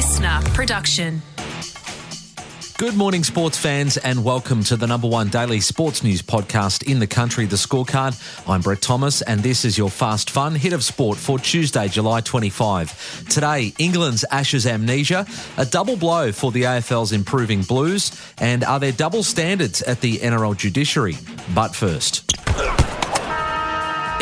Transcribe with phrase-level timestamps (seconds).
[0.00, 1.20] listener production.
[2.78, 7.00] Good morning, sports fans, and welcome to the number one daily sports news podcast in
[7.00, 8.16] the country, The Scorecard.
[8.48, 12.22] I'm Brett Thomas, and this is your fast, fun hit of sport for Tuesday, July
[12.22, 13.28] 25.
[13.28, 15.26] Today, England's Ashes amnesia,
[15.58, 20.16] a double blow for the AFL's improving Blues, and are there double standards at the
[20.16, 21.18] NRL judiciary?
[21.54, 22.29] But first.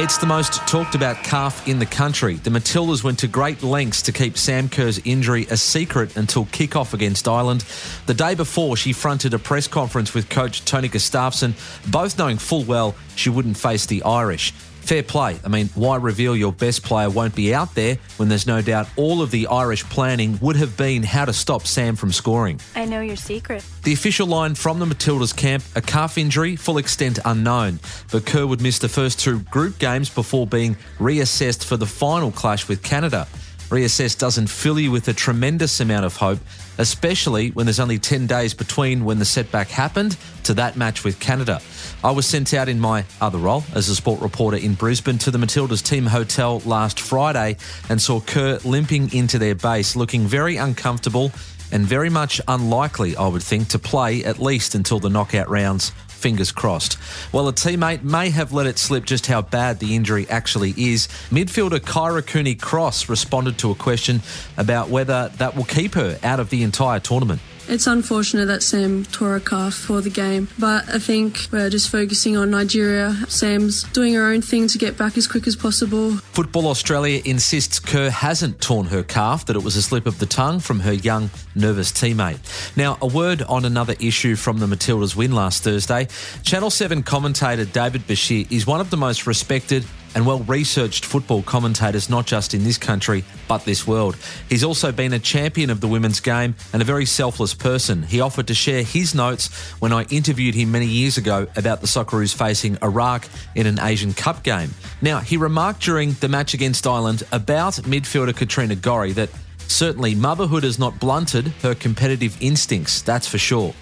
[0.01, 2.35] It's the most talked about calf in the country.
[2.37, 6.95] The Matildas went to great lengths to keep Sam Kerr's injury a secret until kick-off
[6.95, 7.65] against Ireland.
[8.07, 11.52] The day before, she fronted a press conference with coach Tony Gustavsson,
[11.91, 14.52] both knowing full well she wouldn't face the Irish
[14.88, 15.38] fair play.
[15.45, 18.88] I mean, why reveal your best player won't be out there when there's no doubt
[18.96, 22.59] all of the Irish planning would have been how to stop Sam from scoring?
[22.74, 23.62] I know your secret.
[23.82, 27.80] The official line from the Matildas camp a calf injury, full extent unknown.
[28.10, 32.32] But Kerr would miss the first two group games before being reassessed for the final
[32.32, 33.29] clash with Canada.
[33.71, 36.39] Reassess doesn't fill you with a tremendous amount of hope,
[36.79, 41.21] especially when there's only 10 days between when the setback happened to that match with
[41.21, 41.60] Canada.
[42.02, 45.30] I was sent out in my other role as a sport reporter in Brisbane to
[45.30, 47.59] the Matildas team hotel last Friday
[47.91, 51.30] and saw Kerr limping into their base, looking very uncomfortable
[51.71, 55.93] and very much unlikely, I would think, to play at least until the knockout rounds
[56.19, 56.99] fingers crossed.
[57.33, 61.09] Well, a teammate may have let it slip just how bad the injury actually is.
[61.30, 64.21] Midfielder Kyra Cooney Cross responded to a question
[64.56, 67.41] about whether that will keep her out of the entire tournament.
[67.71, 71.91] It's unfortunate that Sam tore a calf for the game, but I think we're just
[71.91, 73.15] focusing on Nigeria.
[73.28, 76.12] Sam's doing her own thing to get back as quick as possible.
[76.33, 80.25] Football Australia insists Kerr hasn't torn her calf, that it was a slip of the
[80.25, 82.38] tongue from her young, nervous teammate.
[82.75, 86.09] Now, a word on another issue from the Matildas' win last Thursday.
[86.44, 89.84] Channel 7 commentator David Basheer is one of the most respected
[90.19, 94.16] and well researched football commentators, not just in this country, but this world.
[94.49, 98.03] He's also been a champion of the women's game and a very selfless person.
[98.03, 99.47] He offered to share his notes
[99.78, 104.12] when I interviewed him many years ago about the Socceroos facing Iraq in an Asian
[104.12, 104.75] Cup game.
[105.00, 109.31] Now, he remarked during the match against Ireland about midfielder Katrina Gorry that
[109.69, 113.72] certainly motherhood has not blunted her competitive instincts, that's for sure.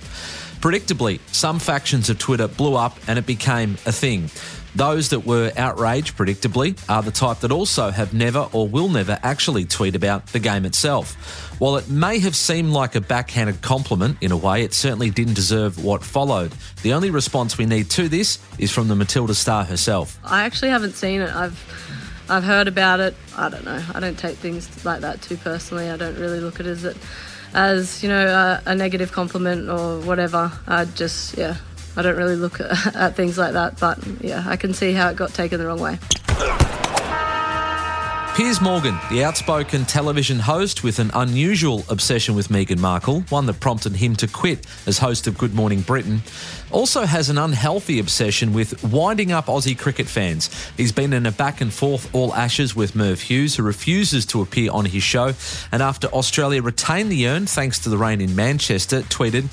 [0.61, 4.31] Predictably, some factions of Twitter blew up and it became a thing.
[4.75, 9.19] Those that were outraged, predictably, are the type that also have never or will never
[9.23, 11.15] actually tweet about the game itself.
[11.59, 15.33] While it may have seemed like a backhanded compliment in a way, it certainly didn't
[15.33, 16.53] deserve what followed.
[16.83, 20.19] The only response we need to this is from the Matilda star herself.
[20.23, 21.35] I actually haven't seen it.
[21.35, 21.59] I've
[22.29, 23.15] I've heard about it.
[23.37, 23.83] I don't know.
[23.95, 25.91] I don't take things like that too personally.
[25.91, 26.97] I don't really look at it as it
[27.55, 30.53] as you know a, a negative compliment or whatever.
[30.67, 31.57] I just yeah
[31.97, 35.09] I don't really look at, at things like that, but yeah, I can see how
[35.09, 35.99] it got taken the wrong way.
[38.37, 43.61] Piers Morgan, the outspoken television host with an unusual obsession with Meghan Markle, one that
[43.61, 46.21] prompted him to quit as host of Good Morning Britain,
[46.71, 50.51] also has an unhealthy obsession with winding up Aussie cricket fans.
[50.77, 54.43] He's been in a back and forth all ashes with Merv Hughes, who refuses to
[54.43, 55.33] appear on his show,
[55.73, 59.51] and after Australia retained the urn thanks to the rain in Manchester, tweeted,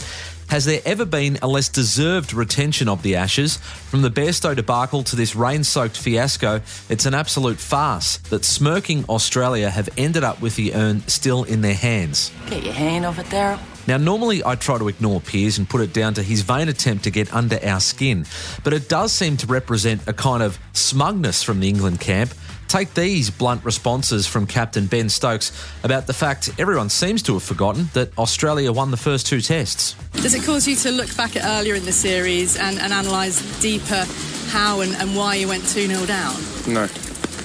[0.54, 3.58] has there ever been a less deserved retention of the Ashes?
[3.58, 9.04] From the Bairstow debacle to this rain soaked fiasco, it's an absolute farce that smirking
[9.10, 12.32] Australia have ended up with the urn still in their hands.
[12.52, 13.60] Get your hand off it, Daryl.
[13.88, 17.06] Now, normally I try to ignore Piers and put it down to his vain attempt
[17.06, 18.28] to get under our skin,
[18.64, 22.32] but it does seem to represent a kind of smugness from the England camp
[22.74, 25.52] Take these blunt responses from Captain Ben Stokes
[25.84, 29.94] about the fact everyone seems to have forgotten that Australia won the first two tests.
[30.14, 33.62] Does it cause you to look back at earlier in the series and, and analyse
[33.62, 34.06] deeper
[34.48, 36.34] how and, and why you went 2 0 down?
[36.68, 36.88] No.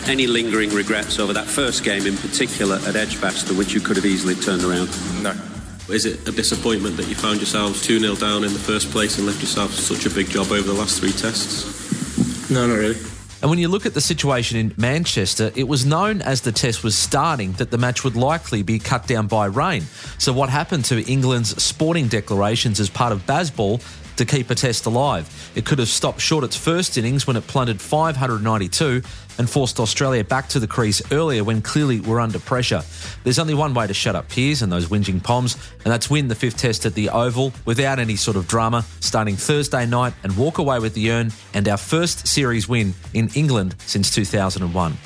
[0.07, 4.07] Any lingering regrets over that first game in particular at Edgbaston, which you could have
[4.07, 4.89] easily turned around?
[5.23, 5.35] No.
[5.93, 9.19] Is it a disappointment that you found yourselves 2 0 down in the first place
[9.19, 12.51] and left yourselves such a big job over the last three tests?
[12.51, 12.97] No, not really.
[13.41, 16.83] And when you look at the situation in Manchester, it was known as the test
[16.83, 19.83] was starting that the match would likely be cut down by rain.
[20.19, 23.81] So, what happened to England's sporting declarations as part of Bazball
[24.19, 25.53] to keep a test alive?
[25.55, 29.03] It could have stopped short its first innings when it plundered 592
[29.39, 32.83] and forced Australia back to the crease earlier when clearly we're under pressure.
[33.25, 36.29] There's only one way to shut up Piers and those whinging Poms, and that's win
[36.29, 40.37] the fifth test at the Oval without any sort of drama, starting Thursday night and
[40.37, 44.99] walk away with the urn and our first series win in England since 2001.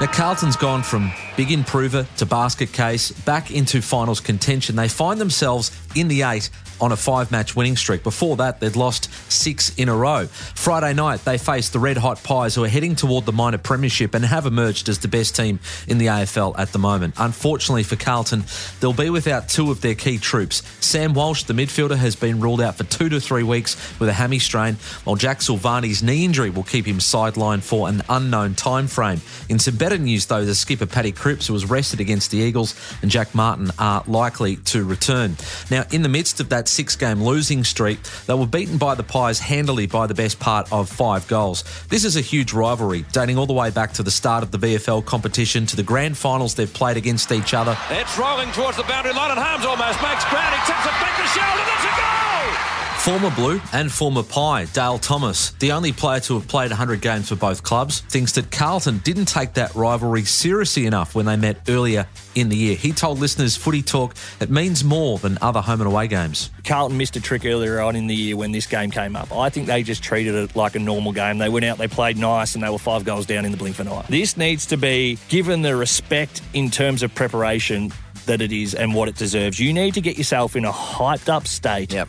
[0.00, 4.76] Now, Carlton's gone from big improver to basket case, back into finals contention.
[4.76, 6.50] They find themselves in the eight
[6.80, 8.02] on a five match winning streak.
[8.02, 10.26] Before that, they'd lost six in a row.
[10.26, 14.14] Friday night, they faced the Red Hot Pies, who are heading toward the minor premiership
[14.14, 17.14] and have emerged as the best team in the AFL at the moment.
[17.16, 18.44] Unfortunately for Carlton,
[18.80, 20.62] they'll be without two of their key troops.
[20.80, 24.12] Sam Walsh, the midfielder, has been ruled out for two to three weeks with a
[24.12, 28.88] hammy strain, while Jack Silvagni's knee injury will keep him sidelined for an unknown time
[28.88, 29.20] frame.
[29.48, 32.74] In some better news, though, the skipper Paddy Cripps, who was rested against the Eagles,
[33.00, 35.38] and Jack Martin are likely to return.
[35.70, 39.04] Now, in the midst of that six game losing streak, they were beaten by the
[39.04, 41.64] Pies handily by the best part of five goals.
[41.88, 44.58] This is a huge rivalry, dating all the way back to the start of the
[44.58, 47.74] VFL competition to the grand finals they've played against each other.
[47.88, 50.54] It's rolling towards the boundary line, and Harmes almost makes ground.
[50.54, 51.64] He tips it back to Sheldon.
[51.64, 52.83] That's a goal!
[53.04, 57.28] Former Blue and former Pie, Dale Thomas, the only player to have played 100 games
[57.28, 61.68] for both clubs, thinks that Carlton didn't take that rivalry seriously enough when they met
[61.68, 62.74] earlier in the year.
[62.76, 66.48] He told listeners Footy Talk it means more than other home and away games.
[66.64, 69.30] Carlton missed a trick earlier on in the year when this game came up.
[69.36, 71.36] I think they just treated it like a normal game.
[71.36, 73.78] They went out, they played nice, and they were five goals down in the blink
[73.78, 74.06] of an eye.
[74.08, 77.92] This needs to be given the respect in terms of preparation
[78.24, 79.60] that it is and what it deserves.
[79.60, 81.92] You need to get yourself in a hyped up state.
[81.92, 82.08] Yep.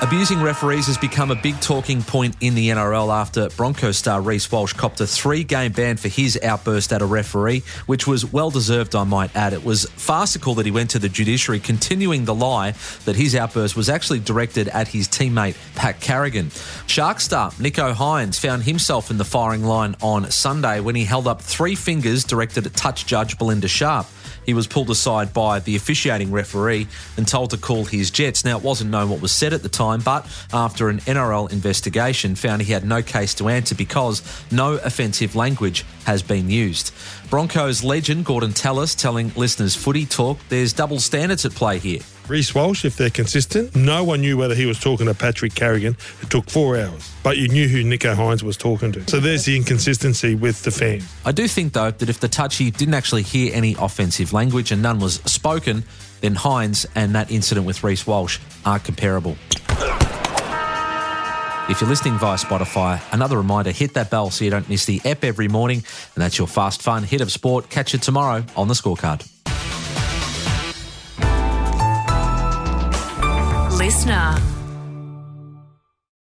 [0.00, 4.50] Abusing referees has become a big talking point in the NRL after Broncos star Reece
[4.52, 8.48] Walsh copped a three game ban for his outburst at a referee, which was well
[8.48, 9.54] deserved, I might add.
[9.54, 12.74] It was farcical that he went to the judiciary, continuing the lie
[13.06, 16.50] that his outburst was actually directed at his teammate Pat Carrigan.
[16.86, 21.26] Shark star Nico Hynes found himself in the firing line on Sunday when he held
[21.26, 24.06] up three fingers directed at touch judge Belinda Sharpe.
[24.48, 28.46] He was pulled aside by the officiating referee and told to call his jets.
[28.46, 32.34] Now, it wasn't known what was said at the time, but after an NRL investigation,
[32.34, 36.94] found he had no case to answer because no offensive language has been used.
[37.28, 42.00] Broncos legend Gordon Tallis telling listeners footy talk there's double standards at play here.
[42.28, 45.96] Reece Walsh, if they're consistent, no one knew whether he was talking to Patrick Carrigan.
[46.20, 49.08] It took four hours, but you knew who Nico Hynes was talking to.
[49.08, 51.02] So there's the inconsistency with the fan.
[51.24, 54.82] I do think, though, that if the touchy didn't actually hear any offensive language and
[54.82, 55.84] none was spoken,
[56.20, 59.36] then Hynes and that incident with Reece Walsh are comparable.
[61.70, 65.02] If you're listening via Spotify, another reminder hit that bell so you don't miss the
[65.04, 65.84] ep every morning.
[66.14, 67.68] And that's your fast, fun hit of sport.
[67.68, 69.26] Catch you tomorrow on the scorecard.
[73.78, 74.57] Listener.